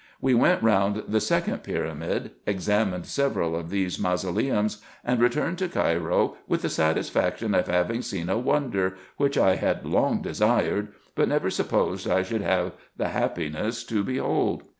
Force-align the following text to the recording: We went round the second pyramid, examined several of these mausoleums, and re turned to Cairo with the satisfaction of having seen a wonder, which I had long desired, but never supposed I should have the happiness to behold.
We 0.19 0.33
went 0.33 0.63
round 0.63 1.03
the 1.09 1.21
second 1.21 1.59
pyramid, 1.61 2.31
examined 2.47 3.05
several 3.05 3.55
of 3.55 3.69
these 3.69 3.99
mausoleums, 3.99 4.81
and 5.03 5.21
re 5.21 5.29
turned 5.29 5.59
to 5.59 5.67
Cairo 5.67 6.37
with 6.47 6.63
the 6.63 6.69
satisfaction 6.69 7.53
of 7.53 7.67
having 7.67 8.01
seen 8.01 8.27
a 8.27 8.35
wonder, 8.39 8.97
which 9.17 9.37
I 9.37 9.57
had 9.57 9.85
long 9.85 10.23
desired, 10.23 10.87
but 11.13 11.27
never 11.29 11.51
supposed 11.51 12.09
I 12.09 12.23
should 12.23 12.41
have 12.41 12.71
the 12.97 13.09
happiness 13.09 13.83
to 13.83 14.03
behold. 14.03 14.63